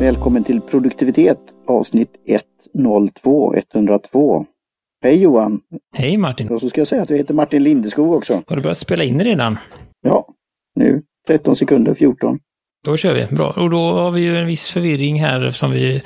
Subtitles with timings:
[0.00, 2.10] Välkommen till produktivitet avsnitt
[2.74, 4.46] 102, 102.
[5.02, 5.60] Hej Johan!
[5.94, 6.50] Hej Martin!
[6.50, 8.42] Och så ska jag säga att jag heter Martin Lindeskog också.
[8.46, 9.58] Har du börjat spela in redan?
[10.00, 10.28] Ja,
[10.74, 12.38] nu 13 sekunder, 14.
[12.84, 13.50] Då kör vi, bra.
[13.50, 16.02] Och då har vi ju en viss förvirring här som vi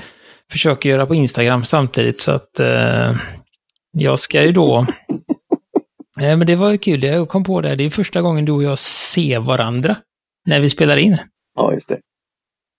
[0.50, 3.16] försöker göra på Instagram samtidigt så att eh,
[3.93, 4.86] jag ska ju då...
[6.16, 8.52] Nej men det var ju kul, jag kom på det, det är första gången du
[8.52, 9.96] och jag ser varandra
[10.46, 11.18] när vi spelar in.
[11.56, 12.00] Ja, just det.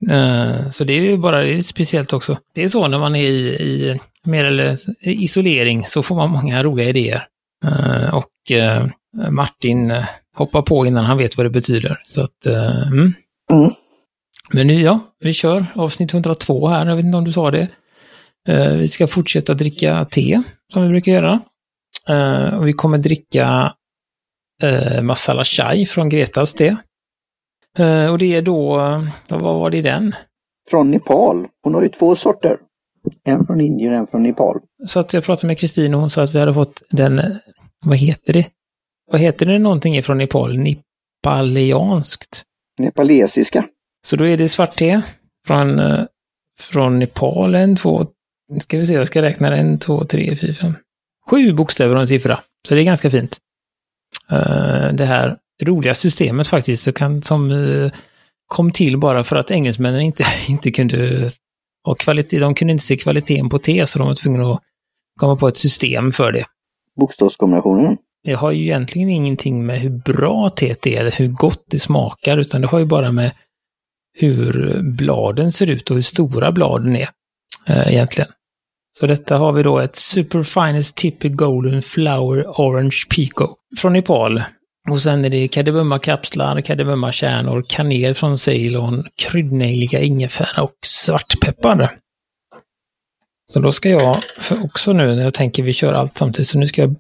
[0.10, 2.38] Eh, Så det är ju bara det är lite speciellt också.
[2.54, 6.64] Det är så när man är i, i mer eller isolering så får man många
[6.64, 7.28] roliga idéer.
[7.66, 8.88] Eh, Och eh,
[9.30, 9.94] Martin
[10.36, 12.02] hoppar på innan han vet vad det betyder.
[12.06, 13.14] Så att, mm.
[13.52, 13.72] Mm.
[14.54, 17.68] Men nu ja, vi kör avsnitt 102 här, jag vet inte om du sa det.
[18.78, 20.42] Vi ska fortsätta dricka te,
[20.74, 21.40] som vi brukar göra.
[22.58, 23.74] Och vi kommer dricka
[25.02, 26.76] masala chai från Gretas te.
[27.80, 30.16] Eh, Och det är då, eh, vad var det i den?
[30.70, 31.48] Från Nepal.
[31.64, 32.58] Hon har ju två sorter.
[33.24, 34.60] En från Indien och en från Nepal.
[34.86, 37.26] Så att jag pratade med Kristin och hon sa att vi hade fått den, eh,
[37.86, 38.48] vad heter det?
[39.12, 40.58] Vad heter det någonting ifrån Nepal?
[40.58, 42.44] Nepalianskt.
[42.80, 43.66] Nepalesiska.
[44.06, 45.02] Så då är det svart te
[45.48, 45.82] från,
[46.60, 48.06] från Nepal, en, två,
[48.62, 50.74] ska vi se, jag ska räkna en, två, tre, fyra, fem.
[51.30, 52.40] Sju bokstäver och en siffra.
[52.68, 53.38] Så det är ganska fint.
[54.94, 57.92] Det här roliga systemet faktiskt, det kan, som eh,
[58.48, 61.30] kom till bara för att engelsmännen inte, inte kunde
[61.86, 64.60] ha kvalitet, de kunde inte se kvaliteten på te, så de var tvungna att
[65.20, 66.46] komma på ett system för det.
[67.00, 67.98] Bokstavskombinationen.
[68.24, 72.38] Det har ju egentligen ingenting med hur bra teet är, eller hur gott det smakar,
[72.38, 73.32] utan det har ju bara med
[74.14, 77.10] hur bladen ser ut och hur stora bladen är
[77.68, 78.30] eh, egentligen.
[79.00, 84.44] Så detta har vi då ett Super Finest Tippy Golden Flower Orange Pico från Nepal.
[84.90, 91.92] Och sen är det kardemummakapslar, kardemummakärnor, kanel från Ceylon, kryddnejlika, ingefära och svartpeppar.
[93.52, 94.18] Så då ska jag,
[94.64, 96.96] också nu när jag tänker vi kör allt samtidigt, så nu ska jag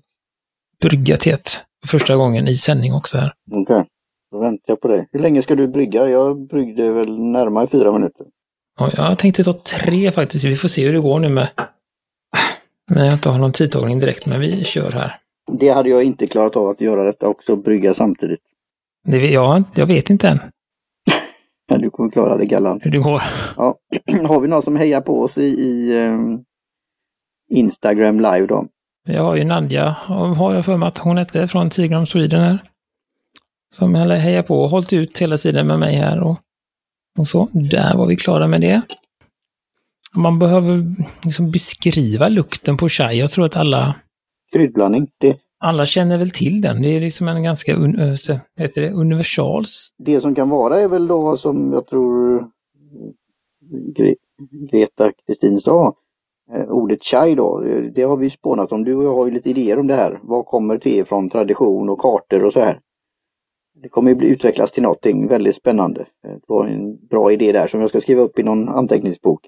[0.81, 3.33] brygga teet för första gången i sändning också här.
[3.51, 3.85] Okej,
[4.31, 5.07] då väntar jag på dig.
[5.11, 6.09] Hur länge ska du brygga?
[6.09, 8.25] Jag bryggde väl närmare fyra minuter.
[8.79, 10.45] Ja, jag tänkte ta tre faktiskt.
[10.45, 11.49] Vi får se hur det går nu med...
[12.91, 15.19] När jag inte har någon tidtagning direkt, men vi kör här.
[15.51, 18.39] Det hade jag inte klarat av att göra detta också, brygga samtidigt.
[19.07, 20.39] Det, jag, jag vet inte än
[21.69, 22.85] Men du kommer klara det galant.
[22.85, 23.21] hur det går.
[23.57, 23.77] Ja.
[24.27, 26.43] Har vi någon som hejar på oss i, i ehm,
[27.49, 28.67] Instagram live då?
[29.05, 29.89] Jag har ju Nadja,
[30.37, 32.59] har jag för mig att hon hette, från Tigram Sweden här.
[33.75, 36.39] Som hejar på och hållit ut hela tiden med mig här och,
[37.19, 37.47] och så.
[37.51, 38.81] Där var vi klara med det.
[40.15, 43.19] Man behöver liksom beskriva lukten på chai.
[43.19, 43.95] Jag tror att alla,
[44.53, 45.07] Kryddblandning.
[45.17, 46.81] Det, alla känner väl till den.
[46.81, 47.95] Det är liksom en ganska un,
[48.57, 52.47] heter det, universals det som kan vara är väl då som jag tror
[53.95, 54.15] Gre
[54.71, 55.95] Greta Kristin sa.
[56.53, 58.83] Eh, ordet chai då, eh, det har vi spånat om.
[58.83, 60.19] Du och jag har ju lite idéer om det här.
[60.23, 61.29] Var kommer te ifrån?
[61.29, 62.79] Tradition och kartor och så här.
[63.81, 66.01] Det kommer ju bli utvecklas till någonting väldigt spännande.
[66.01, 69.47] Eh, Det var en bra idé där som jag ska skriva upp i någon anteckningsbok.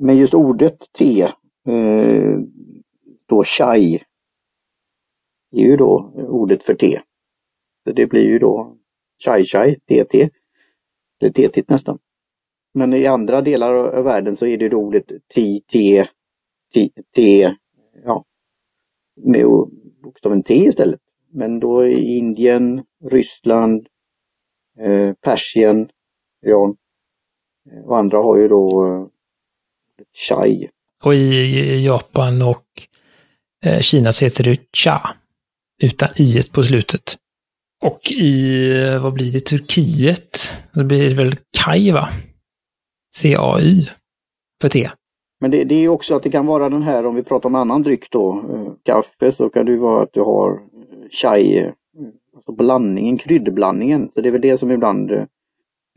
[0.00, 1.22] Men just ordet te,
[1.68, 2.38] eh,
[3.26, 4.02] då chai,
[5.52, 7.00] är ju då ordet för te.
[7.84, 8.76] Så det blir ju då
[9.24, 10.30] chai chai, TT.
[11.20, 11.98] Eller tetigt nästan.
[12.74, 16.08] Men i andra delar av världen så är det då ordet ti, te,
[16.72, 17.54] ti, te,
[18.04, 18.24] ja,
[19.16, 19.44] med
[20.02, 21.00] bokstaven T istället.
[21.32, 23.86] Men då i Indien, Ryssland,
[24.78, 25.88] eh, Persien,
[26.46, 26.76] Iran
[27.70, 29.06] eh, och andra har ju då eh,
[30.12, 30.68] chai.
[31.04, 32.88] Och i Japan och
[33.64, 35.16] Eh, Kina så heter det cha.
[35.82, 37.16] Utan i på slutet.
[37.82, 40.52] Och i, eh, vad blir det, Turkiet?
[40.74, 42.08] Det blir väl kai va?
[43.14, 43.88] C-A-Y.
[44.60, 44.90] För t.
[45.40, 47.48] Men det, det är ju också att det kan vara den här, om vi pratar
[47.48, 50.60] om annan dryck då, eh, kaffe, så kan det ju vara att du har
[51.10, 51.72] chai,
[52.34, 54.10] alltså blandningen, kryddblandningen.
[54.10, 55.10] Så det är väl det som ibland,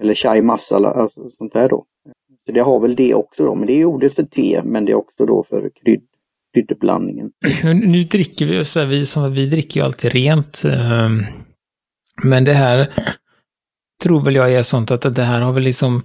[0.02, 1.86] eller chai masala, alltså sånt där då.
[2.46, 4.92] Så det har väl det också då, men det är ordet för te, men det
[4.92, 6.07] är också då för krydd,
[6.58, 7.32] kryddblandningen.
[7.64, 10.64] Nu, dricker vi, så här, vi, som, vi dricker ju alltid rent.
[10.66, 11.26] ehm,
[12.24, 12.88] Men det här
[14.04, 16.04] tror väl jag är sånt att det här har väl liksom,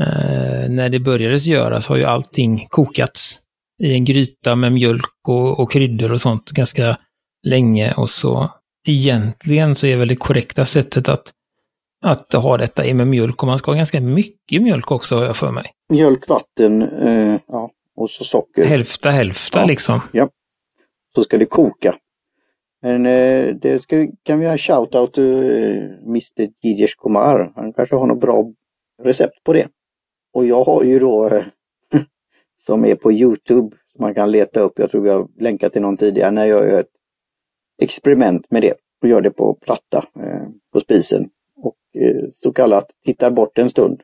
[0.00, 3.40] eh, när det började göras har ju allting kokats
[3.82, 6.98] i en gryta med mjölk och, och kryddor och sånt ganska
[7.46, 8.50] länge och så
[8.86, 11.32] egentligen så är väl det korrekta sättet att,
[12.04, 15.24] att ha detta är med mjölk och man ska ha ganska mycket mjölk också har
[15.24, 15.70] jag för mig.
[15.92, 18.64] Mjölk, vatten, eh, ja, och så socker.
[18.64, 19.66] Hälfta hälfta Ja.
[19.66, 20.00] liksom.
[21.14, 21.94] Så ska det koka.
[22.82, 27.52] Men eh, det ska, kan vi ha shout-out till eh, Mr Gidesh Kumar.
[27.56, 28.52] Han kanske har något bra
[29.02, 29.68] recept på det.
[30.32, 31.44] Och jag har ju då eh,
[32.66, 35.96] som är på Youtube, som man kan leta upp, jag tror har länkat till någon
[35.96, 36.90] tidigare, när jag gör ett
[37.82, 41.28] experiment med det och gör det på platta eh, på spisen.
[41.56, 44.02] Och eh, så kallat tittar bort en stund.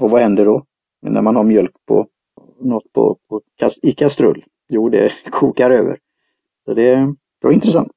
[0.00, 0.64] Och vad händer då?
[1.02, 2.06] När man har mjölk på
[2.60, 3.40] något på, på,
[3.82, 4.44] i kastrull?
[4.68, 5.98] Jo, det kokar över.
[6.64, 7.92] Så det var intressant.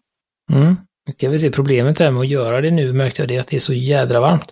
[0.52, 0.76] Mm.
[1.18, 3.56] Jag vill se problemet här med att göra det nu märkte jag det att det
[3.56, 4.48] är så jädra varmt.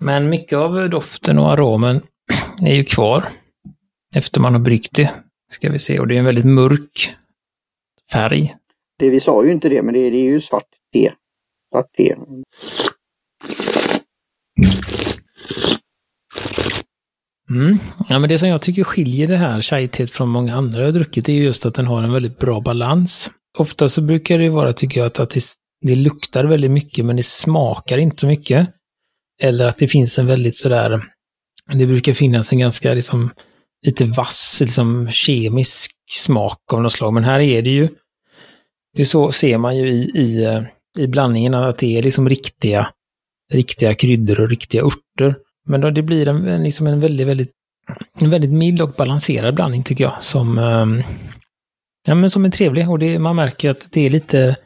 [0.00, 2.00] Men mycket av doften och aromen
[2.60, 3.24] är ju kvar
[4.14, 5.14] efter man har bryggt det.
[5.48, 7.16] Ska vi se, och det är en väldigt mörk
[8.12, 8.56] färg.
[8.98, 11.12] Det, vi sa ju inte det, men det, det är ju svart te.
[11.72, 12.16] Svart te.
[17.52, 17.78] Mm.
[18.08, 21.28] Ja, men det som jag tycker skiljer det här chai från många andra jag druckit
[21.28, 23.30] är just att den har en väldigt bra balans.
[23.58, 25.44] Ofta så brukar det vara, tycker jag, att, att det,
[25.80, 28.68] det luktar väldigt mycket men det smakar inte så mycket.
[29.42, 31.04] Eller att det finns en väldigt sådär,
[31.72, 33.30] det brukar finnas en ganska liksom
[33.86, 37.12] lite vass, liksom kemisk smak av något slag.
[37.12, 37.88] Men här är det ju,
[38.96, 40.62] det så ser man ju i, i,
[40.98, 42.88] i blandningen att det är liksom riktiga,
[43.52, 45.34] riktiga kryddor och riktiga örter.
[45.64, 47.52] Men då det blir en, liksom en väldigt, väldigt,
[48.20, 50.24] en väldigt mild och balanserad blandning tycker jag.
[50.24, 51.02] Som, um,
[52.06, 54.56] ja, men som är trevlig och det, man märker att det är lite,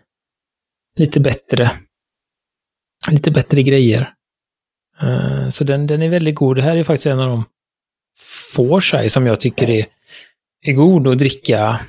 [0.96, 1.70] lite bättre,
[3.10, 4.12] lite bättre grejer.
[5.02, 6.56] Uh, så den, den är väldigt god.
[6.56, 7.44] Det här är faktiskt en av de
[8.54, 9.86] få chai som jag tycker är,
[10.62, 11.80] är god att dricka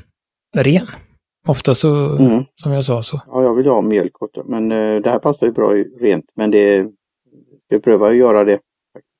[0.55, 0.87] ren.
[1.47, 2.45] Ofta så, mm.
[2.55, 3.21] som jag sa så.
[3.27, 4.13] Ja, jag vill ha mjölk
[4.45, 6.25] men uh, det här passar ju bra rent.
[6.35, 6.85] Men det,
[7.67, 8.59] jag prövar att göra det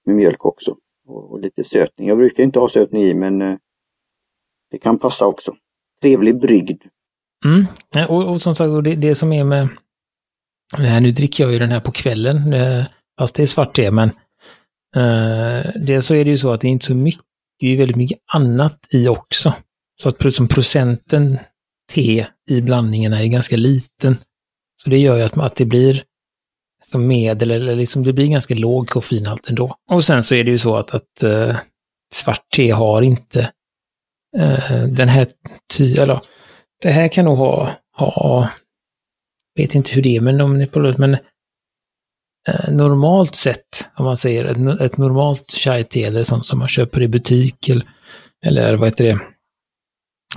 [0.07, 0.75] med mjölk också.
[1.07, 2.07] Och, och lite sötning.
[2.07, 3.57] Jag brukar inte ha sötning i, men eh,
[4.71, 5.55] det kan passa också.
[6.01, 6.83] Trevlig brygd.
[7.45, 7.65] Mm.
[8.09, 9.69] Och, och som sagt, det, det som är med...
[10.77, 12.85] Eh, nu dricker jag ju den här på kvällen, eh,
[13.19, 14.09] fast det är svart te, men
[14.95, 17.23] eh, dels så är det ju så att det är inte så mycket,
[17.59, 19.53] det är väldigt mycket annat i också.
[20.01, 21.39] Så att som procenten
[21.93, 24.17] te i blandningarna är ganska liten.
[24.83, 26.03] Så det gör ju att, att det blir
[26.91, 29.75] som medel, eller liksom det blir ganska låg koffeinhalt ändå.
[29.89, 31.55] Och sen så är det ju så att, att uh,
[32.13, 33.39] svart te har inte
[34.37, 35.27] uh, den här
[35.77, 36.21] ty, eller
[36.81, 38.49] det här kan nog ha, ha,
[39.55, 40.67] vet inte hur det är men om
[40.97, 41.17] men
[42.71, 47.07] normalt sett, om man säger ett, ett normalt chai-te eller sånt som man köper i
[47.07, 47.85] butik eller,
[48.45, 49.19] eller vad heter det,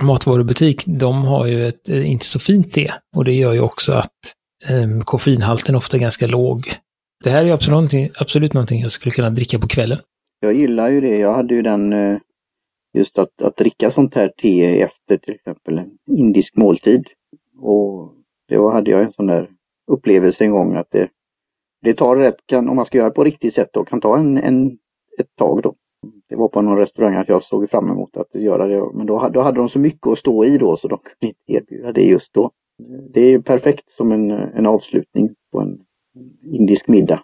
[0.01, 4.35] matvarubutik, de har ju ett inte så fint te och det gör ju också att
[4.69, 6.73] um, koffeinhalten ofta är ganska låg.
[7.23, 9.99] Det här är absolut någonting, absolut någonting jag skulle kunna dricka på kvällen.
[10.39, 11.17] Jag gillar ju det.
[11.17, 12.17] Jag hade ju den, eh,
[12.93, 17.07] just att, att dricka sånt här te efter till exempel en indisk måltid.
[17.57, 18.13] Och
[18.49, 19.49] då hade jag en sån där
[19.91, 21.09] upplevelse en gång att det,
[21.81, 24.17] det tar rätt, kan, om man ska göra det på riktigt sätt då, kan ta
[24.17, 24.67] en, en,
[25.19, 25.75] ett tag då.
[26.29, 29.29] Det var på någon restaurang att jag såg fram emot att göra det, men då,
[29.33, 32.01] då hade de så mycket att stå i då så de kunde inte erbjuda det
[32.01, 32.51] just då.
[33.13, 35.79] Det är perfekt som en, en avslutning på en
[36.43, 37.23] indisk middag.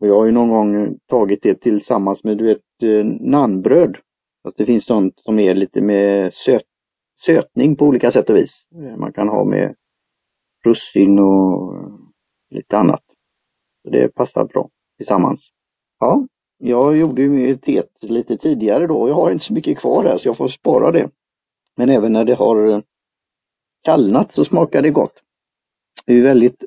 [0.00, 3.98] Och jag har ju någon gång tagit det tillsammans med du vet eh, nannbröd.
[4.42, 6.62] Fast det finns sånt som är lite med söt,
[7.18, 8.66] sötning på olika sätt och vis.
[8.74, 9.74] Eh, man kan ha med
[10.64, 11.74] russin och
[12.50, 13.02] lite annat.
[13.82, 15.48] Så det passar bra tillsammans.
[15.98, 16.26] Ja,
[16.58, 19.08] jag gjorde ju teet lite tidigare då.
[19.08, 21.10] Jag har inte så mycket kvar här så jag får spara det.
[21.76, 22.80] Men även när det har eh,
[23.82, 25.22] kallnat så smakar det gott.
[26.06, 26.64] Det är väldigt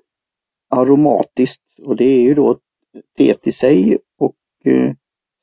[0.69, 2.57] aromatiskt och det är ju då
[3.17, 4.91] teet i sig och eh,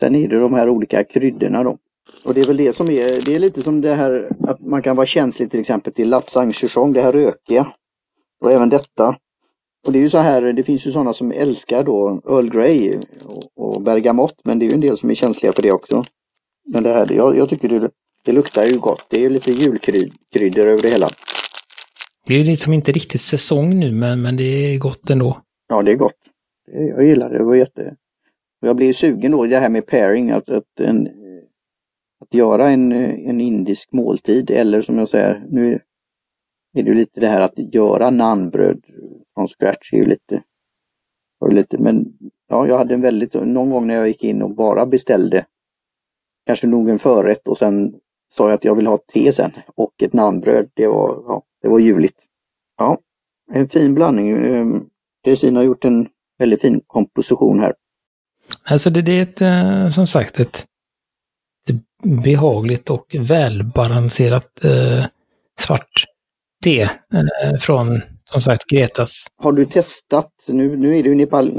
[0.00, 1.78] sen är det de här olika kryddorna då.
[2.24, 4.82] Och det är väl det som är, det är lite som det här att man
[4.82, 6.52] kan vara känslig till exempel till lapsang
[6.92, 7.72] det här rökiga.
[8.40, 9.16] Och även detta
[9.86, 12.98] och det är ju så här, det finns ju sådana som älskar då Earl Grey
[13.24, 16.04] och, och bergamott, men det är ju en del som är känsliga för det också.
[16.66, 17.90] Men det här, jag, jag tycker det,
[18.24, 19.04] det luktar ju gott.
[19.08, 21.08] Det är lite julkryddor över det hela.
[22.26, 25.40] Det är ju liksom inte riktigt säsong nu, men, men det är gott ändå.
[25.68, 26.18] Ja, det är gott.
[26.72, 27.38] Jag gillar det.
[27.38, 27.96] Det var jätte...
[28.60, 31.08] Jag blir sugen då det här med pairing, att, att, en,
[32.20, 35.80] att göra en, en indisk måltid eller som jag säger, nu
[36.72, 38.84] är det lite det här att göra naanbröd
[39.34, 40.42] från scratch är ju lite,
[41.38, 44.54] var lite men ja, jag hade en väldigt, någon gång när jag gick in och
[44.54, 45.46] bara beställde
[46.46, 47.94] kanske nog en förrätt och sen
[48.28, 50.70] sa jag att jag vill ha te sen och ett naanbröd.
[50.74, 52.18] Det var, ja, det var ljuvligt.
[52.78, 52.98] Ja,
[53.52, 54.30] en fin blandning.
[54.30, 54.84] Ehm,
[55.24, 57.74] Kristina har gjort en väldigt fin komposition här.
[58.64, 60.66] Alltså det, det är ett, eh, som sagt ett,
[62.02, 65.04] behagligt och välbalanserat eh,
[65.58, 66.04] svart
[66.64, 68.00] te eh, från
[68.30, 69.26] som sagt Gretas.
[69.36, 71.52] Har du testat, nu, nu är det ju Nepal,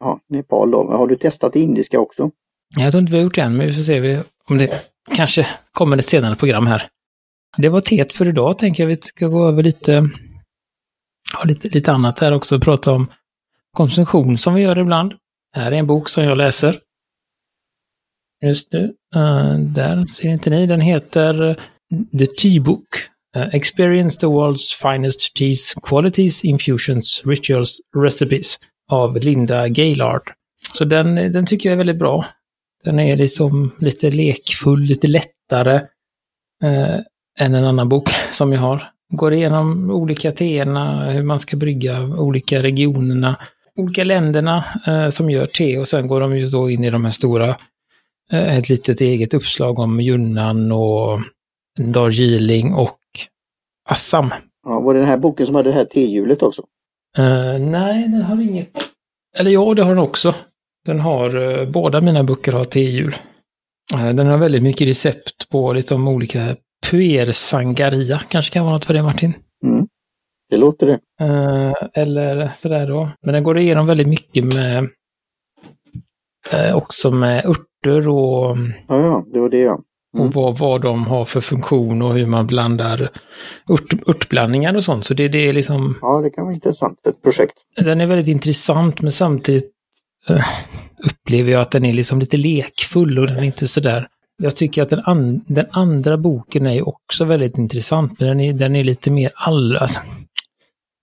[0.00, 2.30] ja, Nepal då, har du testat det indiska också?
[2.76, 4.80] Jag tror inte vi har gjort det än, men vi får se om det
[5.14, 6.88] kanske kommer ett senare program här.
[7.56, 8.88] Det var teet för idag, tänker jag.
[8.88, 10.10] Vi ska gå över lite,
[11.36, 13.06] ha lite, lite annat här också, prata om
[13.72, 15.14] konsumtion som vi gör ibland.
[15.52, 16.80] Här är en bok som jag läser.
[18.42, 20.66] Just nu, uh, där ser inte ni.
[20.66, 21.56] Den heter eh,
[22.18, 22.88] The Tea Book.
[23.36, 28.58] Uh, eh, Experience the World's Finest Teas, Qualities, Infusions, Rituals, Recipes
[28.90, 30.22] av Linda Gaylard.
[30.74, 32.26] Så den, den tycker jag är väldigt bra.
[32.84, 35.80] Den är liksom lite lekfull, lite lättare
[36.64, 37.00] Uh,
[37.38, 38.82] än en annan bok som jag har.
[39.12, 43.36] Går igenom olika teerna, hur man ska brygga olika regionerna,
[43.76, 47.04] olika länderna eh, som gör te och sen går de ju då in i de
[47.04, 47.48] här stora,
[48.32, 51.20] eh, ett litet eget uppslag om Yunnan och
[51.78, 52.98] Darjeeling och
[53.88, 54.30] Assam.
[54.66, 56.62] Ja, var det den här boken som hade det här tehjulet också?
[57.18, 58.70] Uh, nej, den har inget.
[59.36, 60.34] Eller ja, det har den också.
[60.86, 63.16] Den har, uh, båda mina böcker har tehjul.
[63.94, 66.56] Uh, den har väldigt mycket recept på lite om olika
[66.86, 68.20] puer sangaria.
[68.28, 69.34] Kanske kan vara något för det Martin?
[69.64, 69.88] Mm.
[70.50, 71.00] Det låter det.
[71.94, 73.10] eller sådär då.
[73.22, 74.88] Men den går igenom väldigt mycket med
[76.74, 78.56] också med örter och...
[78.88, 79.80] Ja, ja, det var det ja.
[80.16, 80.26] Mm.
[80.26, 83.08] Och vad, vad de har för funktion och hur man blandar
[83.68, 85.04] ört, örtblandningar och sånt.
[85.04, 85.98] Så det, det är liksom...
[86.02, 87.54] Ja, det kan vara intressant ett projekt.
[87.76, 89.70] Den är väldigt intressant men samtidigt
[90.28, 90.44] äh,
[91.04, 94.08] upplever jag att den är liksom lite lekfull och den är inte sådär...
[94.42, 98.52] Jag tycker att den, an, den andra boken är också väldigt intressant men den är,
[98.52, 100.00] den är lite mer all, alltså,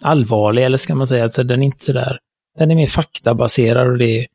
[0.03, 1.23] allvarlig eller ska man säga.
[1.23, 2.19] Alltså, den är inte sådär...
[2.57, 4.27] Den är mer faktabaserad och det är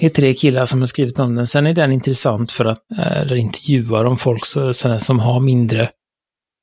[0.00, 1.46] det är tre killar som har skrivit om den.
[1.46, 5.40] Sen är den intressant för att eh, där intervjuar de folk så, sådana som har
[5.40, 5.90] mindre,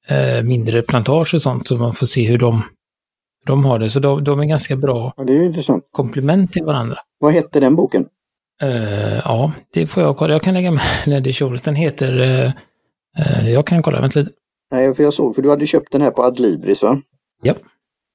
[0.08, 1.68] eh, mindre plantage och sånt.
[1.68, 2.64] Så man får se hur de,
[3.46, 3.90] de har det.
[3.90, 7.00] Så de, de är ganska bra ja, komplement till varandra.
[7.20, 8.06] Vad hette den boken?
[8.64, 10.34] Uh, ja, det får jag kolla.
[10.34, 10.72] Jag kan lägga
[11.06, 11.64] med i showet.
[11.64, 12.20] Den heter...
[12.20, 12.52] Uh,
[13.20, 14.32] uh, jag kan kolla, vänta lite.
[14.72, 17.02] Nej, för jag såg, för du hade köpt den här på Adlibris va?
[17.42, 17.54] Ja.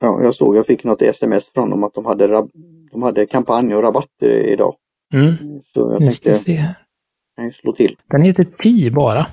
[0.01, 2.47] Ja, jag såg, jag fick något sms från dem att de hade,
[2.93, 4.75] de hade kampanj och rabatt idag.
[5.15, 5.37] Mm.
[5.75, 6.75] Så jag tänkte, se.
[7.37, 7.97] kan slå till.
[8.11, 9.27] Den heter T bara.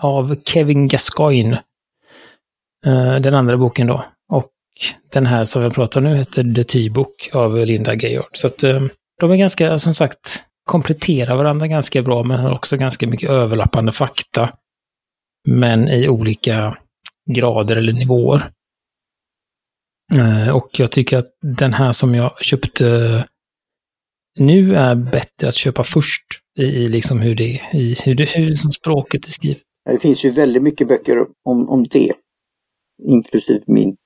[0.00, 1.62] Av Kevin Gascoigne.
[3.20, 4.04] Den andra boken då.
[4.28, 4.52] Och
[5.12, 8.30] den här som jag pratar om nu heter The T-Book av Linda Gayard.
[8.32, 8.64] Så att
[9.24, 13.92] de är ganska, som sagt, kompletterar varandra ganska bra men har också ganska mycket överlappande
[13.92, 14.52] fakta.
[15.48, 16.78] Men i olika
[17.30, 18.50] grader eller nivåer.
[20.14, 22.84] Eh, och jag tycker att den här som jag köpte
[24.38, 26.24] nu är bättre att köpa först
[26.58, 29.62] i, i liksom hur det i hur, det, hur som språket är skrivet.
[29.90, 32.12] Det finns ju väldigt mycket böcker om, om det.
[33.02, 33.96] Inklusive min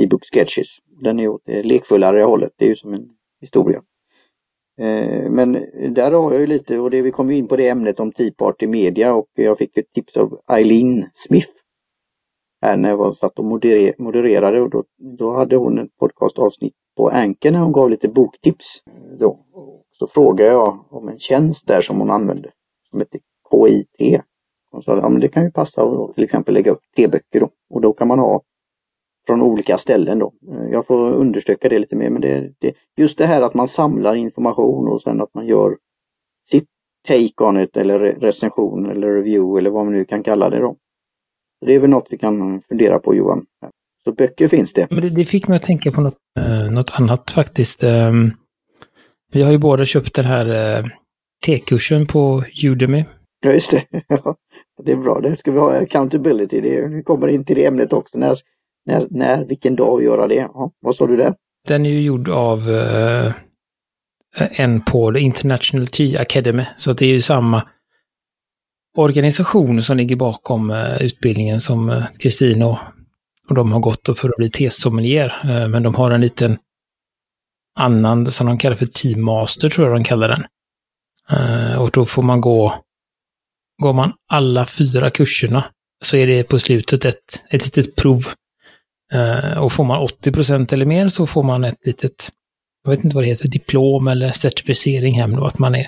[0.00, 0.78] e-book Sketches.
[1.02, 2.52] Den är åt det lekfullare hållet.
[2.58, 3.08] Det är ju som en
[3.40, 3.82] historia.
[4.82, 5.52] Eh, men
[5.94, 8.12] där har jag ju lite, och det, vi kom ju in på det ämnet om
[8.12, 11.52] Tea Party Media och jag fick ett tips av Eileen Smith.
[12.62, 13.44] Här när jag var satt och
[13.98, 14.84] modererade och då,
[15.18, 18.82] då hade hon ett podcastavsnitt på Anker när hon gav lite boktips.
[19.20, 19.38] Då.
[19.92, 22.50] Så frågade jag om en tjänst där som hon använde
[22.90, 23.20] som heter
[23.50, 24.20] KIT.
[24.70, 27.48] Hon sa att ja, det kan ju passa att till exempel lägga upp teböcker då.
[27.70, 28.42] Och då kan man ha
[29.26, 30.32] från olika ställen då.
[30.70, 34.14] Jag får undersöka det lite mer men det, det, just det här att man samlar
[34.14, 35.76] information och sen att man gör
[36.50, 36.68] sitt
[37.08, 40.76] take on it eller recension eller review eller vad man nu kan kalla det då.
[41.66, 43.46] Det är väl något vi kan fundera på Johan.
[44.04, 44.86] Så böcker finns det.
[44.90, 47.84] Men det, det fick mig att tänka på något, uh, något annat faktiskt.
[47.84, 48.32] Um,
[49.32, 50.86] vi har ju båda köpt den här uh,
[51.46, 53.04] T-kursen på Udemy.
[53.44, 53.84] Ja, just det.
[54.82, 55.20] det är bra.
[55.20, 56.60] Det ska vi ha accountability.
[56.60, 58.18] Det, vi kommer in till det ämnet också.
[58.18, 58.36] När,
[58.86, 60.34] när, när vilken dag göra det?
[60.34, 61.34] Ja, vad sa du där?
[61.68, 63.32] Den är ju gjord av eh,
[64.36, 66.64] en på International Tea Academy.
[66.76, 67.68] Så det är ju samma
[68.96, 72.78] organisation som ligger bakom eh, utbildningen som eh, Kristin och
[73.48, 75.40] och de har gått för att bli T-sommelier.
[75.44, 76.58] Eh, men de har en liten
[77.78, 80.44] annan som de kallar för Team Master, tror jag de kallar den.
[81.30, 82.82] Eh, och då får man gå,
[83.82, 85.64] går man alla fyra kurserna
[86.04, 88.24] så är det på slutet ett, ett litet prov.
[89.12, 92.28] Eh, och får man 80% eller mer så får man ett litet,
[92.84, 95.86] jag vet inte vad det heter, diplom eller certifiering hem då, att man är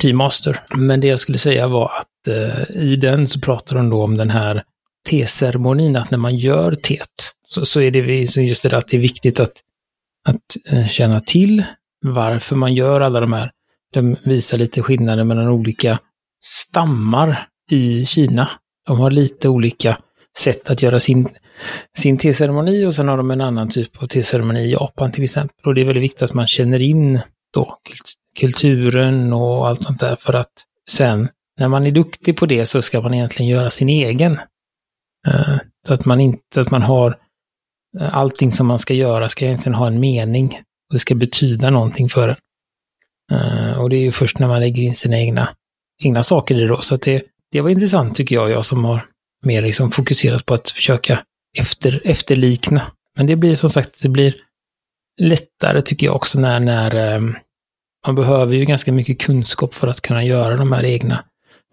[0.00, 0.60] Team Master.
[0.74, 4.16] Men det jag skulle säga var att eh, i den så pratar de då om
[4.16, 4.64] den här
[5.08, 9.00] teceremonin, att när man gör teet, så, så är det just det att det är
[9.00, 9.52] viktigt att,
[10.28, 11.64] att eh, känna till
[12.06, 13.50] varför man gör alla de här.
[13.92, 15.98] De visar lite skillnader mellan olika
[16.44, 18.50] stammar i Kina.
[18.86, 19.98] De har lite olika
[20.38, 21.28] sätt att göra sin,
[21.98, 25.66] sin teceremoni och sen har de en annan typ av teceremoni i Japan till exempel.
[25.66, 27.20] Och det är väldigt viktigt att man känner in
[27.54, 27.78] då
[28.38, 30.52] kulturen och allt sånt där för att
[30.90, 34.32] sen när man är duktig på det så ska man egentligen göra sin egen.
[35.28, 35.56] Eh,
[35.86, 37.18] så att man inte, att man har
[38.00, 40.46] eh, allting som man ska göra ska egentligen ha en mening
[40.88, 42.36] och det ska betyda någonting för en.
[43.32, 45.54] Eh, och det är ju först när man lägger in sina egna,
[46.02, 46.80] egna saker i det då.
[46.80, 47.22] Så att det,
[47.52, 49.02] det var intressant tycker jag, jag som har
[49.46, 51.24] mer liksom fokuserat på att försöka
[51.58, 52.82] efter, efterlikna.
[53.16, 54.34] Men det blir som sagt, det blir
[55.20, 57.34] lättare tycker jag också när, när ehm,
[58.06, 61.24] man behöver ju ganska mycket kunskap för att kunna göra de här egna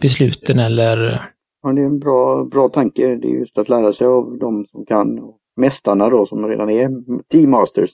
[0.02, 1.22] besluten eller...
[1.64, 3.16] Ja, det är en bra, bra tanke.
[3.16, 5.34] Det är just att lära sig av de som kan.
[5.56, 6.90] Mästarna då som redan är
[7.32, 7.90] team masters.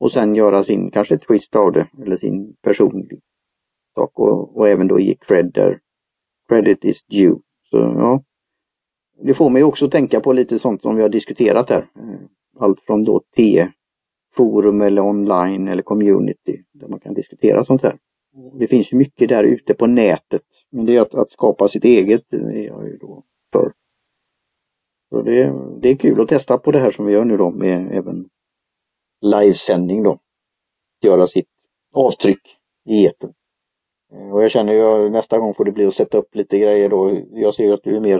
[0.00, 3.20] Och sen göra sin, kanske ett twist av det, eller sin personlig
[3.94, 4.18] sak.
[4.18, 5.78] Och, och även då ge cred där
[6.48, 7.36] credit is due.
[7.70, 8.22] Så ja,
[9.22, 11.86] det får mig också tänka på lite sånt som vi har diskuterat här.
[11.96, 12.20] Eh,
[12.58, 13.68] allt från då T
[14.34, 17.98] forum eller online eller community där man kan diskutera sånt här.
[18.58, 20.42] Det finns ju mycket där ute på nätet.
[20.70, 23.22] Men det är att, att skapa sitt eget det är jag ju då
[23.52, 23.72] för.
[25.10, 27.50] Så det, det är kul att testa på det här som vi gör nu då
[27.50, 28.28] med även
[29.20, 30.18] livesändning då.
[31.02, 31.48] Göra sitt
[31.92, 32.56] avtryck
[32.88, 33.32] i etern.
[34.12, 36.88] Eh, och jag känner ju nästa gång får det bli att sätta upp lite grejer
[36.88, 37.22] då.
[37.32, 38.18] Jag ser att du är mer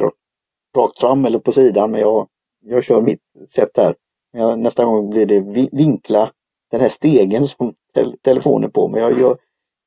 [0.76, 2.28] rakt fram eller på sidan men jag,
[2.64, 3.94] jag kör mitt sätt här.
[4.32, 5.40] Jag, nästa gång blir det
[5.76, 6.30] vinkla
[6.70, 8.88] den här stegen som te telefonen på.
[8.88, 9.38] Men jag, jag,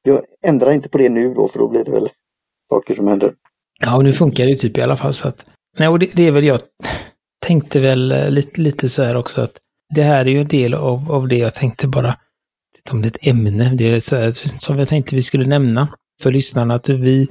[0.04, 2.10] jag, ändrar inte på det nu då för då blir det väl
[2.70, 3.32] saker som händer.
[3.80, 5.46] Ja, och nu funkar det typ i alla fall så att...
[5.78, 6.60] Nej, och det, det är väl jag
[7.46, 9.60] tänkte väl eh, lite, lite så här också att
[9.96, 12.16] det här är ju en del av, av det jag tänkte bara
[12.92, 15.88] om det är ett ämne, det är så här, som jag tänkte vi skulle nämna
[16.22, 17.28] för lyssnarna, att vi,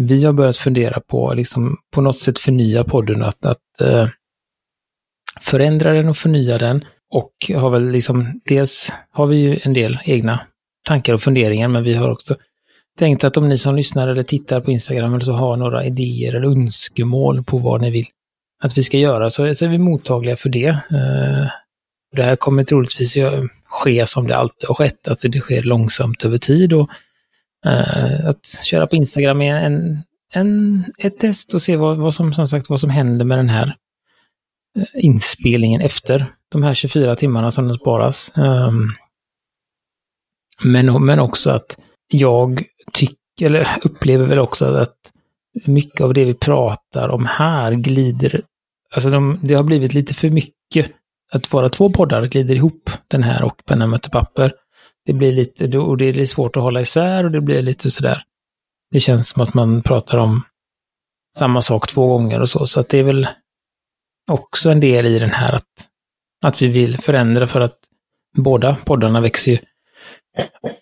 [0.00, 4.08] vi har börjat fundera på liksom på något sätt förnya podden, att, att eh,
[5.40, 6.84] förändra den och förnya den.
[7.12, 10.40] Och har väl liksom, dels har vi ju en del egna
[10.86, 12.36] tankar och funderingar, men vi har också
[12.98, 16.34] tänkt att om ni som lyssnar eller tittar på Instagram eller så har några idéer
[16.34, 18.06] eller önskemål på vad ni vill
[18.62, 20.68] att vi ska göra så är vi mottagliga för det.
[20.68, 21.50] Eh,
[22.16, 23.16] det här kommer troligtvis
[23.64, 26.90] ske som det alltid har skett, att det sker långsamt över tid och
[27.66, 32.34] uh, att köra på Instagram är en, en, ett test och se vad, vad, som,
[32.34, 33.76] som sagt, vad som händer med den här
[34.78, 38.32] eh, inspelningen efter de här 24 timmarna som den sparas.
[38.36, 38.92] Um,
[40.64, 44.96] men, men också att jag tycker, eller upplever väl också att
[45.66, 48.42] mycket av det vi pratar om här glider,
[48.94, 50.90] alltså de, det har blivit lite för mycket
[51.32, 54.52] att våra två poddar glider ihop, den här och Penna möter papper.
[55.04, 58.22] Det blir lite, och det är svårt att hålla isär och det blir lite sådär.
[58.90, 60.42] Det känns som att man pratar om
[61.36, 63.28] samma sak två gånger och så, så att det är väl
[64.30, 65.88] också en del i den här att,
[66.44, 67.78] att vi vill förändra för att
[68.36, 69.58] båda poddarna växer ju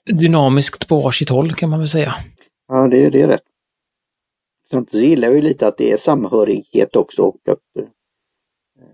[0.05, 2.15] dynamiskt på varsitt håll kan man väl säga.
[2.69, 3.43] Ja, det, det är rätt.
[4.71, 7.89] Samtidigt så gillar jag ju lite att det är samhörighet också och att eh,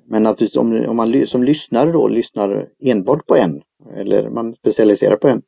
[0.06, 3.62] men naturligtvis om, om man som lyssnare då lyssnar enbart på en
[3.96, 5.42] eller man specialiserar på en,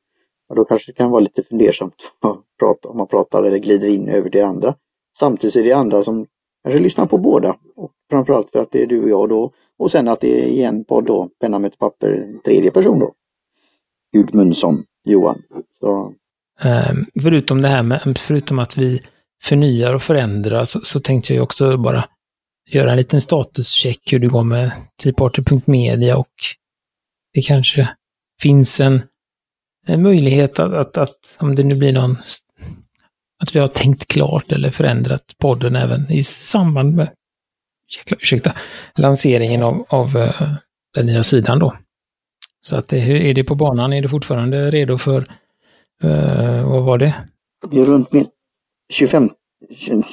[0.49, 2.13] och då kanske det kan vara lite fundersamt
[2.89, 4.75] om man pratar eller glider in över det andra.
[5.19, 6.27] Samtidigt är det andra som
[6.65, 7.57] kanske lyssnar på båda.
[7.77, 9.53] Och framförallt för att det är du och jag då.
[9.79, 12.71] Och sen att det är i en podd då, penna med ett papper, en tredje
[12.71, 13.13] person då.
[14.13, 15.43] Gudmundsson, Johan.
[15.71, 16.15] Så.
[16.65, 19.03] Um, förutom det här med, förutom att vi
[19.43, 22.09] förnyar och förändrar så, så tänkte jag också bara
[22.71, 24.71] göra en liten statuscheck hur det går med
[25.03, 26.35] Teaparty.media och
[27.33, 27.89] det kanske
[28.43, 29.03] finns en,
[29.87, 32.17] en möjlighet att, att, att, om det nu blir någon,
[33.43, 37.11] att vi har tänkt klart eller förändrat podden även i samband med,
[38.21, 38.53] ursäkta,
[38.95, 40.55] lanseringen av, av uh,
[40.95, 41.77] den nya sidan då.
[42.61, 43.93] Så att det, är det på banan?
[43.93, 45.21] Är du fortfarande redo för,
[46.05, 47.15] uh, vad var det?
[47.71, 48.27] Det är runt min
[48.93, 49.31] 25,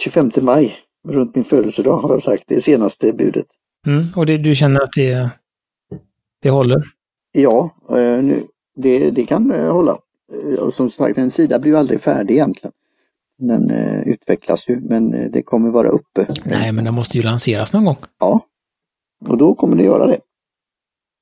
[0.04, 3.46] 25 maj runt min födelsedag har jag sagt, det senaste budet.
[3.88, 5.30] Mm, och det, du känner att det,
[6.42, 6.93] det håller?
[7.36, 8.44] Ja, eh, nu,
[8.76, 9.98] det, det kan eh, hålla.
[10.34, 12.74] Eh, som sagt, en sida blir ju aldrig färdig egentligen.
[13.38, 13.70] Den
[14.06, 16.28] utvecklas ju, men det kommer vara uppe.
[16.46, 17.98] Nej, men den måste ju lanseras någon gång.
[18.20, 18.40] Ja,
[19.28, 20.20] och då kommer det göra det.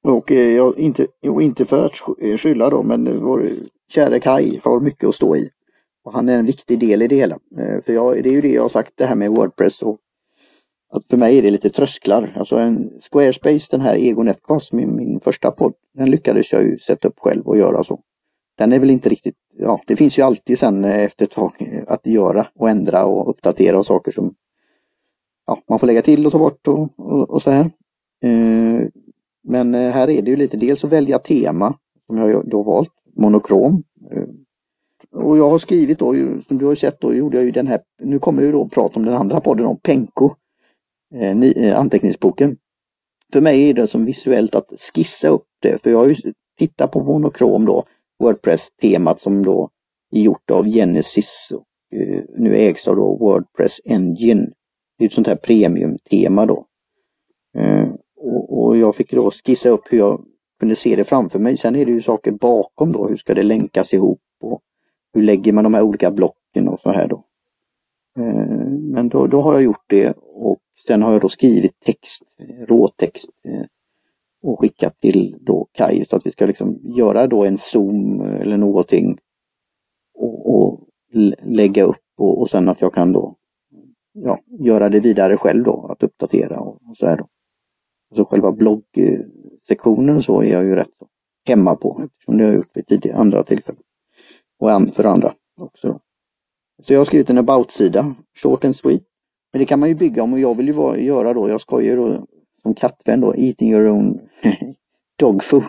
[0.03, 1.95] Och jag, inte, och inte för att
[2.39, 3.49] skylla då, men vår
[3.93, 5.49] kära Kai har mycket att stå i.
[6.03, 7.37] Och han är en viktig del i det hela.
[7.85, 9.81] För jag, det är ju det jag har sagt det här med Wordpress.
[9.81, 9.97] Och
[10.91, 12.33] att för mig är det lite trösklar.
[12.35, 16.77] Alltså en Squarespace, den här Ego Netcast, min, min första podd, den lyckades jag ju
[16.77, 17.99] sätta upp själv och göra så.
[18.57, 21.51] Den är väl inte riktigt, ja det finns ju alltid sen eh, efter ett tag
[21.59, 24.33] eh, att göra och ändra och uppdatera och saker som
[25.47, 27.69] ja, man får lägga till och ta bort och, och, och så här.
[28.23, 28.87] Eh,
[29.43, 31.77] men här är det ju lite dels att välja tema,
[32.07, 33.83] som jag då valt, monokrom
[35.11, 36.15] och jag har skrivit då,
[36.47, 38.99] som du har sett då, gjorde jag ju den här, nu kommer vi då prata
[38.99, 40.31] om den andra podden om Penko, eh,
[41.13, 42.57] Eh, eh, anteckningsboken.
[43.33, 46.15] För mig är det som visuellt att skissa upp det, för jag har ju
[46.57, 47.83] tittat på monokrom då,
[48.19, 49.69] Wordpress-temat som då
[50.11, 54.47] är gjort av Genesis och eh, nu ägs av då Wordpress Engine.
[54.97, 56.65] Det är ett sånt här premiumtema då.
[58.17, 60.25] Och, och jag fick då skissa upp hur jag
[60.59, 61.57] kunde se det framför mig.
[61.57, 64.61] Sen är det ju saker bakom då, hur ska det länkas ihop och
[65.13, 67.23] hur lägger man de här olika blocken och så här då.
[68.91, 72.23] Men då, då har jag gjort det och sen har jag då skrivit text,
[72.67, 73.65] råtext eh,
[74.43, 78.57] och skickat till då Kaj så att vi ska liksom göra då en zoom eller
[78.57, 79.17] någonting
[80.13, 80.79] och, och
[81.43, 83.35] lägga upp och, och sen att jag kan då
[84.13, 87.27] ja, göra det vidare själv då, att uppdatera och, och så här då.
[88.15, 90.93] Så själva bloggsektionen så är jag ju rätt
[91.45, 93.81] hemma på eftersom det har jag gjort vid tidigare andra tillfällen.
[94.59, 95.99] Och för andra också.
[96.81, 99.03] Så jag har skrivit en about-sida, short and sweet.
[99.53, 101.61] Men det kan man ju bygga om och jag vill ju vara, göra då, jag
[101.61, 102.25] skojar då
[102.61, 104.19] som kattvän då, eating your own
[105.19, 105.63] dog food.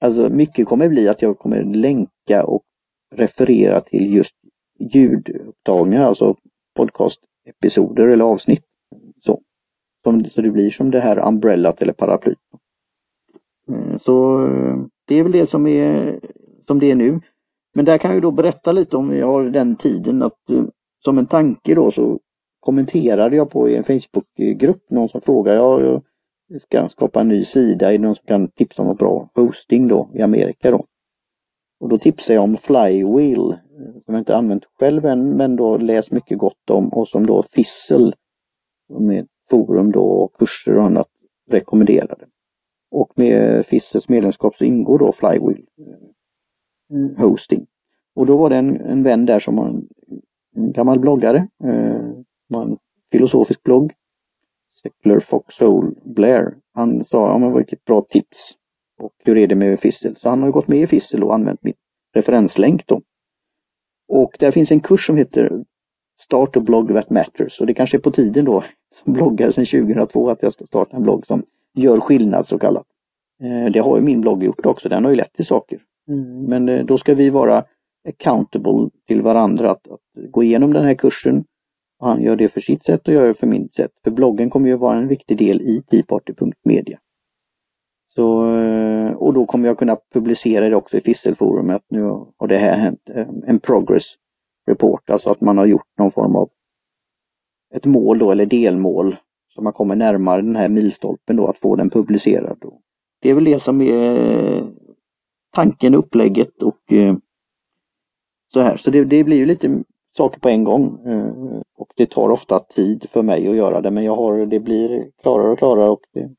[0.00, 2.62] Alltså mycket kommer bli att jag kommer länka och
[3.14, 4.34] referera till just
[4.78, 6.36] ljudupptagningar, alltså
[6.76, 8.64] podcastepisoder eller avsnitt.
[9.20, 9.40] Så.
[10.28, 12.38] så det blir som det här umbrellat eller paraplyt.
[13.68, 16.20] Mm, så eh, det är väl det som är
[16.60, 17.20] som det är nu.
[17.74, 20.64] Men där kan jag då berätta lite om jag har den tiden att eh,
[21.04, 22.18] som en tanke då så
[22.60, 26.02] kommenterade jag på en Facebookgrupp någon som frågade, jag
[26.62, 29.88] ska skapa en ny sida, är det någon som kan tipsa om något bra hosting
[29.88, 30.84] då i Amerika då?
[31.80, 35.76] Och då tipsade jag om Flywheel, eh, som jag inte använt själv än, men då
[35.76, 38.14] läst mycket gott om och som då Fissel,
[38.98, 41.08] med forum då och kurser och annat
[41.50, 42.26] rekommenderade.
[42.90, 46.10] Och med Fissels medlemskap så ingår då Flywheel eh,
[46.90, 47.16] Mm.
[47.16, 47.66] hosting.
[48.14, 49.88] Och då var det en, en vän där som var en,
[50.56, 52.10] en gammal bloggare, eh,
[52.48, 52.76] var en
[53.12, 53.92] filosofisk blogg.
[54.82, 56.54] Secular Foxhole Blair.
[56.74, 58.54] Han sa, ja men vilket bra tips.
[58.98, 60.16] Och hur är det med Fissel?
[60.16, 61.74] Så han har gått med i Fissel och använt min
[62.14, 63.02] referenslänk då.
[64.08, 65.64] Och där finns en kurs som heter
[66.20, 68.62] Start a blog that matters och det kanske är på tiden då
[68.94, 71.42] som bloggare sedan 2002 att jag ska starta en blogg som
[71.74, 72.86] gör skillnad så kallat.
[73.42, 75.78] Eh, det har ju min blogg gjort också, den har ju lett till saker.
[76.10, 77.64] Mm, men eh, då ska vi vara
[78.08, 81.44] accountable till varandra att, att gå igenom den här kursen.
[82.00, 83.90] Och han gör det för sitt sätt och jag gör det för mitt sätt.
[84.04, 86.98] För bloggen kommer ju vara en viktig del i teaparty.media.
[88.14, 92.02] Så, eh, och då kommer jag kunna publicera det också i Fistelforum att nu
[92.36, 94.04] har det här hänt, eh, en progress
[94.66, 96.48] report, alltså att man har gjort någon form av
[97.74, 99.16] ett mål då eller delmål
[99.54, 102.58] så man kommer närmare den här milstolpen då att få den publicerad.
[103.22, 104.64] Det är väl det som är
[105.50, 107.14] tanken, upplägget och eh,
[108.52, 108.76] så här.
[108.76, 109.82] Så det, det, blir ju lite
[110.16, 111.06] saker på en gång.
[111.06, 114.60] Eh, och det tar ofta tid för mig att göra det men jag har, det
[114.60, 116.30] blir klarare och klarare och det,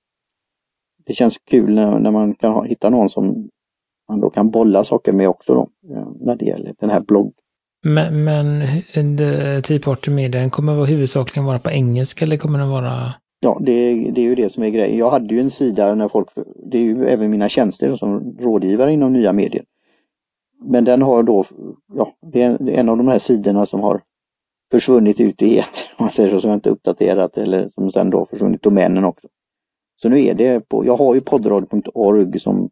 [1.05, 3.49] det känns kul när, när man kan ha, hitta någon som
[4.09, 7.33] man då kan bolla saker med också då, eh, när det gäller den här bloggen.
[7.83, 8.67] Men, men
[9.63, 13.13] Tea Party Media, kommer huvudsakligen vara på engelska eller kommer den vara
[13.43, 14.97] Ja, det, det är ju det som är grejen.
[14.97, 16.29] Jag hade ju en sida när folk,
[16.65, 19.65] det är ju även mina tjänster som rådgivare inom nya medier.
[20.63, 21.43] Men den har då,
[21.93, 24.01] ja, det är en av de här sidorna som har
[24.71, 28.25] försvunnit ut i ett, man säger så, som jag inte uppdaterat eller som sen då
[28.25, 29.27] försvunnit domänen också.
[30.01, 32.69] Så nu är det på, jag har ju poddradio.org som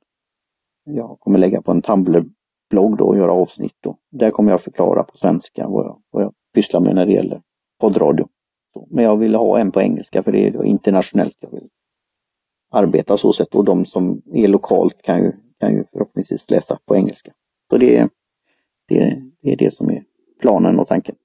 [0.83, 3.97] jag kommer lägga på en Tumblr-blogg då och göra avsnitt då.
[4.11, 7.41] Där kommer jag förklara på svenska vad jag, vad jag pysslar med när det gäller
[7.79, 8.27] poddradio.
[8.89, 11.69] Men jag vill ha en på engelska för det är internationellt jag vill
[12.71, 16.95] arbeta så sätt och de som är lokalt kan ju, kan ju förhoppningsvis läsa på
[16.95, 17.31] engelska.
[17.69, 18.07] Så det,
[18.87, 20.03] det, det är det som är
[20.41, 21.15] planen och tanken.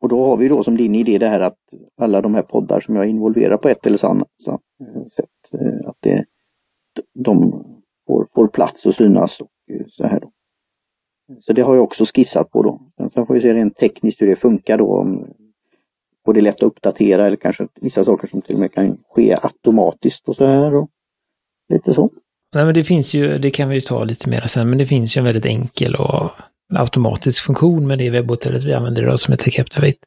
[0.00, 1.58] Och då har vi då som din idé det här att
[1.96, 5.96] alla de här poddar som jag involverar på ett eller annat eh, sätt, eh, att
[6.00, 6.24] det,
[7.14, 7.64] de
[8.06, 10.20] får, får plats och synas och eh, så här.
[10.20, 10.32] Då.
[11.40, 13.08] Så det har jag också skissat på då.
[13.08, 14.96] Sen får vi se rent tekniskt hur det funkar då.
[14.96, 15.26] Om
[16.26, 18.98] och det är lätt att uppdatera eller kanske vissa saker som till och med kan
[19.14, 20.74] ske automatiskt och så här.
[20.74, 20.88] Och
[21.72, 22.10] lite så.
[22.54, 24.86] Nej, men det finns ju, det kan vi ju ta lite mer sen, men det
[24.86, 26.30] finns ju en väldigt enkel och
[26.74, 29.98] automatisk funktion med det webbhotellet vi använder idag som heter Captivate.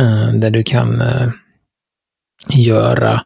[0.00, 1.28] Eh, där du kan eh,
[2.48, 3.22] göra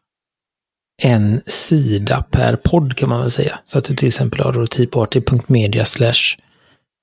[1.02, 3.61] en sida per podd kan man väl säga.
[3.64, 6.37] Så att du till exempel har typarty.media slash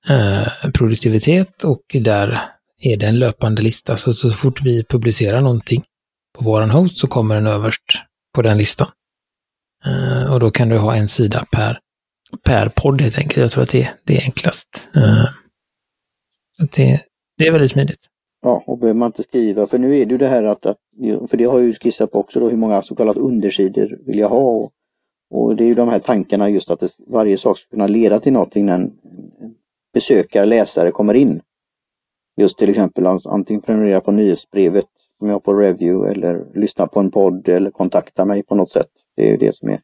[0.08, 2.40] eh, produktivitet och där
[2.80, 3.96] är det en löpande lista.
[3.96, 5.84] Så, så fort vi publicerar någonting
[6.38, 7.84] på våran host så kommer den överst
[8.34, 8.88] på den listan.
[9.86, 11.78] Uh, och då kan du ha en sida per,
[12.44, 13.36] per podd helt enkelt.
[13.36, 14.88] Jag tror att det, det är enklast.
[14.96, 15.24] Uh,
[16.76, 17.00] Det,
[17.38, 18.00] det är väldigt smidigt.
[18.42, 20.76] Ja, och behöver man inte skriva, för nu är det ju det här att, att
[21.30, 24.18] för det har jag ju skissat på också då, hur många så kallade undersidor vill
[24.18, 24.38] jag ha?
[24.38, 24.72] Och,
[25.30, 28.20] och det är ju de här tankarna just att det, varje sak ska kunna leda
[28.20, 28.82] till någonting när en,
[29.40, 29.54] en
[29.94, 31.40] besökare, läsare kommer in.
[32.40, 34.86] Just till exempel antingen prenumerera på nyhetsbrevet
[35.18, 38.70] som jag har på Review eller lyssna på en podd eller kontakta mig på något
[38.70, 38.90] sätt.
[39.16, 39.80] Det är ju det som är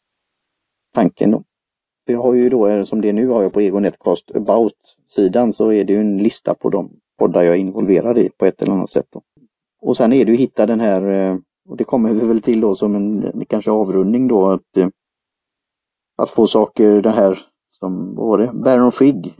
[0.94, 1.42] tanken då.
[2.06, 5.52] Vi har ju då, eh, som det är nu har jag på Ego Netcast About-sidan
[5.52, 8.62] så är det ju en lista på de poddar jag är involverad i på ett
[8.62, 9.06] eller annat sätt.
[9.10, 9.22] Då.
[9.80, 11.38] Och sen är det ju hitta den här, eh,
[11.68, 14.88] och det kommer vi väl till då som en kanske avrundning då, att, eh,
[16.16, 17.38] att få saker, det här
[17.70, 19.34] som, vad var det, Baron Frigg,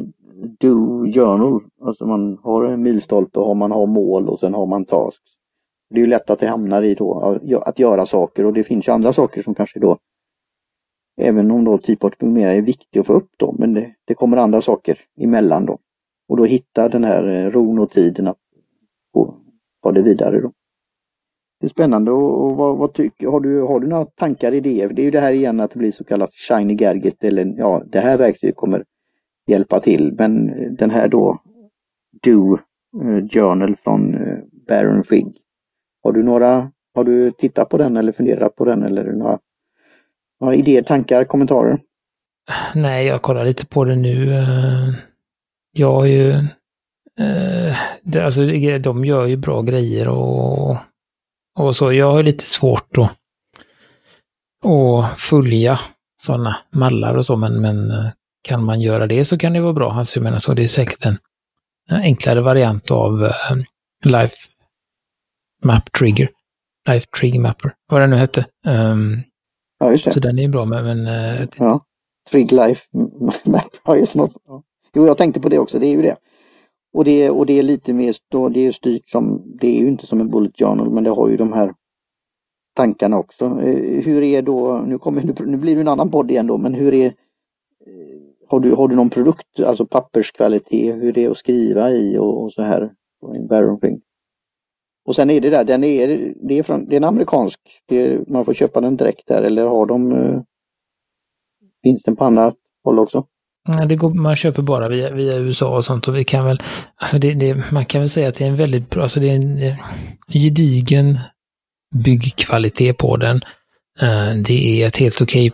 [0.59, 1.63] Do Journal.
[1.81, 5.31] Alltså man har en milstolpe och man har mål och sen har man tasks.
[5.91, 8.89] Det är ju lätt att det hamnar i då att göra saker och det finns
[8.89, 9.99] ju andra saker som kanske då
[11.21, 14.61] Även om då typoptimera är viktig att få upp då, men det, det, kommer andra
[14.61, 15.79] saker emellan då.
[16.29, 18.37] Och då hitta den här eh, ron och tiden att
[19.83, 20.53] ta det vidare då.
[21.61, 24.89] Det är spännande och vad, vad tycker, har du, har du några tankar, idéer?
[24.89, 27.83] Det är ju det här igen att det blir så kallat shiny gadget eller ja,
[27.87, 28.85] det här verktyget kommer
[29.47, 30.15] hjälpa till.
[30.19, 31.39] Men den här då
[32.23, 32.55] Do
[33.03, 35.37] eh, Journal från eh, Baron Fig.
[36.03, 39.39] Har du några, har du tittat på den eller funderat på den eller några,
[40.41, 41.79] några idéer, tankar, kommentarer?
[42.75, 44.35] Nej, jag kollar lite på det nu.
[44.35, 44.95] Eh.
[45.73, 46.35] Jag har ju,
[48.23, 48.41] alltså
[48.81, 50.77] de gör ju bra grejer och,
[51.59, 51.93] och så.
[51.93, 53.13] Jag har lite svårt att,
[54.65, 55.81] att följa
[56.23, 57.93] sådana mallar och så, men, men
[58.47, 59.93] kan man göra det så kan det vara bra.
[59.93, 61.19] Alltså jag menar så, det är säkert en,
[61.91, 63.31] enklare variant av uh,
[64.05, 64.37] Life
[65.65, 66.31] Map Trigger.
[66.89, 68.47] Life Trigger Mapper, vad det nu hette.
[68.67, 69.23] Um,
[69.79, 70.11] ja, just det.
[70.11, 71.07] Så den är bra med, men...
[71.07, 71.85] Uh, ja,
[72.31, 72.83] Trig Life
[73.45, 74.15] Mapper, ja just.
[74.15, 74.63] Ja.
[74.95, 76.17] Jo, jag tänkte på det också, det är ju det.
[76.95, 79.89] Och det, och det är lite mer, då, det är styrt som, det är ju
[79.89, 81.75] inte som en Bullet Journal, men det har ju de här
[82.77, 83.45] tankarna också.
[83.45, 86.75] Uh, hur är då, nu, kommer, nu blir det en annan podd igen då, men
[86.75, 87.13] hur är
[88.49, 92.43] har du, har du någon produkt, alltså papperskvalitet, hur det är att skriva i och,
[92.43, 92.91] och så här?
[93.49, 93.79] Baron
[95.07, 98.25] Och sen är det där, den är, det är, från, det är en amerikansk, är,
[98.27, 100.43] man får köpa den direkt där eller har de, uh,
[101.83, 102.53] finns den på andra
[102.85, 103.27] håll också?
[103.69, 106.59] Nej, det går, man köper bara via, via USA och sånt och vi kan väl,
[106.97, 109.31] alltså det, det, man kan väl säga att det är en väldigt bra, alltså det
[109.31, 109.77] är en eh,
[110.29, 111.19] gedigen
[112.05, 113.37] byggkvalitet på den.
[114.03, 115.53] Uh, det är ett helt okej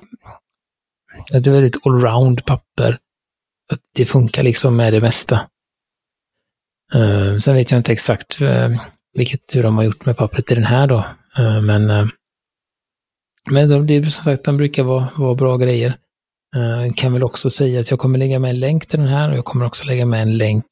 [1.31, 2.99] ett väldigt allround papper.
[3.95, 5.49] Det funkar liksom med det mesta.
[6.95, 8.81] Uh, sen vet jag inte exakt uh,
[9.13, 11.05] vilket, hur de har gjort med pappret i den här då.
[11.39, 12.09] Uh, men uh,
[13.51, 15.97] men det är som sagt, de brukar vara, vara bra grejer.
[16.57, 19.31] Uh, kan väl också säga att jag kommer lägga med en länk till den här
[19.31, 20.65] och jag kommer också lägga med en länk,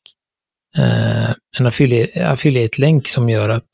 [1.58, 1.66] en
[2.26, 3.66] affiliate-länk som gör att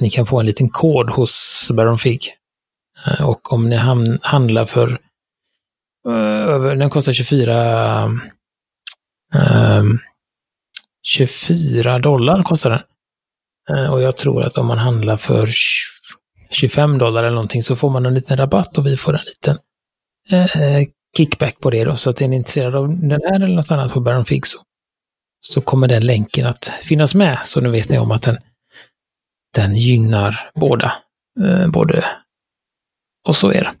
[0.00, 2.34] ni kan få en liten kod hos Baron Fig.
[3.20, 3.76] och om ni
[4.22, 5.00] handlar för
[6.08, 8.04] Eh, över, den kostar 24
[9.34, 9.98] um,
[11.02, 12.82] 24 dollar kostar den.
[13.70, 15.48] Uh, och jag tror att om man handlar för
[16.50, 19.56] 25 dollar eller någonting så får man en liten rabatt och vi får en liten
[20.32, 20.86] uh,
[21.16, 21.96] kickback på det då.
[21.96, 24.58] Så att är ni intresserade av den här eller något annat på Baron Fig så,
[25.40, 27.38] så kommer den länken att finnas med.
[27.44, 28.38] Så nu vet ni om att den,
[29.54, 30.92] den gynnar båda.
[31.40, 32.04] Uh, både
[33.28, 33.72] och er.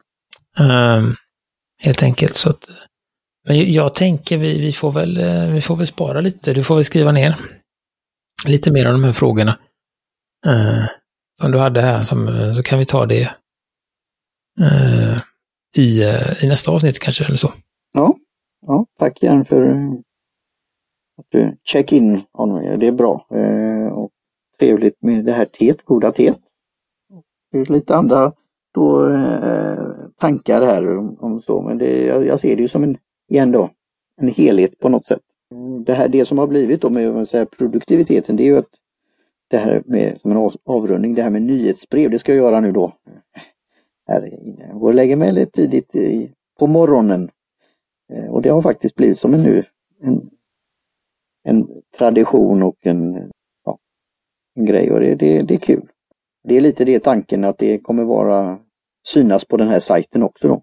[0.58, 1.16] Um,
[1.82, 2.34] Helt enkelt.
[2.34, 2.68] Så att,
[3.48, 6.52] men jag tänker vi, vi, får väl, eh, vi får väl spara lite.
[6.52, 7.36] Du får väl skriva ner
[8.46, 9.58] lite mer av de här frågorna.
[10.46, 10.84] Eh,
[11.40, 13.22] som du hade här, som, eh, så kan vi ta det
[14.60, 15.18] eh,
[15.76, 17.52] i, eh, i nästa avsnitt kanske, eller så.
[17.92, 18.16] Ja,
[18.66, 19.70] ja tack igen för
[21.18, 22.78] att du check in on mig.
[22.78, 23.26] Det är bra.
[23.92, 24.10] och
[24.58, 26.38] trevligt med det här teet, goda teet.
[27.68, 28.32] Lite andra
[28.74, 29.08] då
[30.22, 33.70] tankar här om så, men det, jag, jag, ser det ju som en, igen då,
[34.20, 35.20] en helhet på något sätt.
[35.86, 38.70] Det här, det som har blivit då med säga, produktiviteten, det är ju att
[39.48, 42.72] det här med, som en avrundning, det här med nyhetsbrev, det ska jag göra nu
[42.72, 42.92] då.
[44.08, 44.66] Här inne.
[44.68, 47.30] Jag går och lägger mig lite tidigt i, på morgonen.
[48.12, 49.64] Eh, och det har faktiskt blivit som en nu,
[50.02, 50.30] en,
[51.44, 53.30] en tradition och en,
[53.64, 53.78] ja,
[54.54, 55.88] en grej och det, det, det är kul.
[56.44, 58.58] Det är lite det tanken att det kommer vara
[59.06, 60.62] synas på den här sajten också då.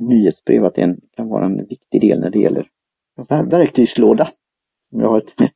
[0.00, 2.66] Nyhetsbrev, att det kan vara en viktig del när det gäller
[3.18, 4.28] en sån här verktygslåda.
[4.90, 5.34] Jag har ett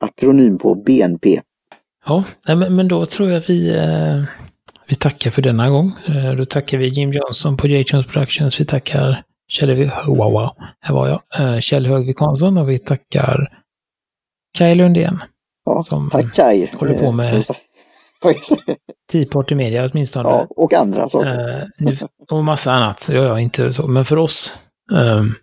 [0.00, 1.40] akronym på BNP.
[2.06, 4.22] Ja, men, men då tror jag vi, eh,
[4.88, 5.92] vi tackar för denna gång.
[6.08, 7.84] Eh, då tackar vi Jim Johnson på J.
[7.86, 8.60] Jones Productions.
[8.60, 10.50] Vi tackar Kjell, wow, wow,
[10.80, 11.22] här var jag.
[11.40, 13.62] Eh, Kjell Högvik Hansson och vi tackar
[14.58, 15.18] Kaj Lundén.
[15.64, 16.72] Ja, Som tack Kaj.
[16.76, 17.44] håller på med-
[19.50, 20.28] I media åtminstone.
[20.28, 21.60] Ja, och andra saker.
[21.60, 21.90] Eh, nu,
[22.30, 23.00] och massa annat.
[23.00, 23.86] Så jag inte så.
[23.86, 24.58] Men för oss
[24.92, 25.34] ehm,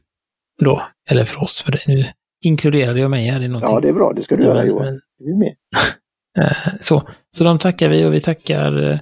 [0.62, 2.06] då, eller för oss, för det, nu
[2.46, 3.74] inkluderade jag mig här i någonting.
[3.74, 4.14] Ja, det är bra.
[4.16, 4.86] Det ska du göra Men- Johan.
[4.86, 5.56] men, Du är med.
[6.40, 7.08] eh, så.
[7.38, 9.00] så de tackar vi och vi tackar eh,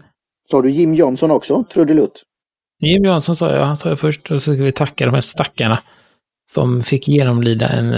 [0.52, 1.64] Sa du Jim Johnson också?
[1.64, 2.24] Trudelutt?
[2.80, 5.22] Jim Jansson sa jag, han sa jag först, och så ska vi tacka de här
[5.22, 5.80] stackarna
[6.54, 7.94] som fick genomlida en,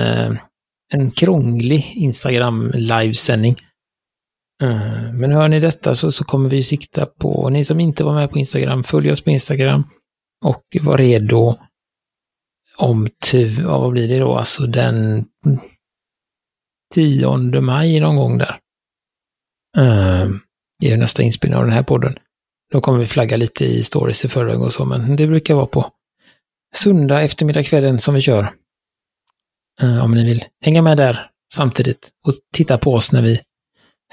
[0.93, 3.55] en krånglig Instagram livesändning.
[4.61, 8.13] Eh, men hör ni detta så, så kommer vi sikta på, ni som inte var
[8.13, 9.83] med på Instagram, följ oss på Instagram
[10.45, 11.55] och var redo
[12.77, 15.25] om, ty, vad blir det då, alltså den
[16.93, 18.59] 10 maj någon gång där.
[19.77, 20.29] Eh,
[20.79, 22.15] det är ju nästa inspelning av den här podden.
[22.71, 25.65] Då kommer vi flagga lite i stories i förväg och så, men det brukar vara
[25.65, 25.91] på
[26.75, 28.53] söndag eftermiddag kvällen som vi kör.
[29.81, 33.41] Eh, om ni vill hänga med där samtidigt och titta på oss när vi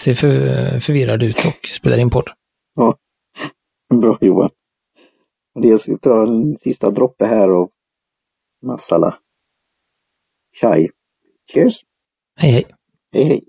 [0.00, 2.30] ser för, förvirrade ut och spelar in podd.
[4.00, 4.50] Bra Johan.
[5.54, 7.70] Jag ska ta en sista droppe här av
[8.62, 9.18] masala.
[10.60, 10.88] Chai.
[11.52, 11.80] Cheers!
[12.36, 12.64] Hej hej!
[13.12, 13.42] Hej hej!